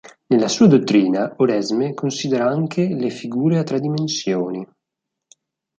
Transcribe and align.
Nella 0.29 0.47
sua 0.47 0.65
dottrina, 0.65 1.31
Oresme 1.37 1.93
considera 1.93 2.47
anche 2.49 2.87
le 2.87 3.11
figure 3.11 3.59
a 3.59 3.63
tre 3.63 3.79
dimensioni. 3.79 4.67